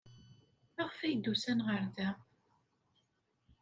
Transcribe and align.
Maɣef 0.75 0.97
ay 0.99 1.15
d-usan 1.15 1.59
ɣer 1.67 1.83
da? 1.95 2.09